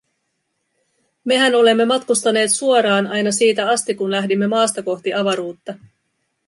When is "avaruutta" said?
5.13-5.73